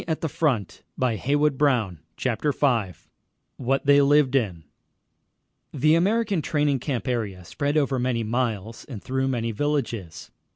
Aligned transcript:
But 0.01 0.05
to 0.05 0.07
get 0.07 0.09
on 0.43 0.65
to 0.65 0.71
the 0.97 1.57
training 1.59 1.59
camps 1.59 2.01
CHAPTER 2.17 2.51
V 2.51 2.93
WHAT 3.57 3.85
THEY 3.85 4.01
LIVED 4.01 4.33
IN 4.35 4.63
The 5.75 5.93
American 5.93 6.41
training 6.41 6.79
camp 6.79 7.07
area 7.07 7.45
spread 7.45 7.77
over 7.77 7.99
many 7.99 8.23
miles 8.23 8.83
and 8.85 9.03
through 9.03 9.27
many 9.27 9.51
villages. 9.51 10.31